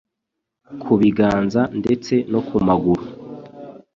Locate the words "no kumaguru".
2.31-3.03